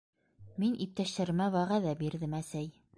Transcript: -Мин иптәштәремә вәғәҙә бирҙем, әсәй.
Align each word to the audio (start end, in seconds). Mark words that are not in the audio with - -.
-Мин 0.63 0.73
иптәштәремә 0.87 1.51
вәғәҙә 1.59 1.95
бирҙем, 2.05 2.39
әсәй. 2.43 2.73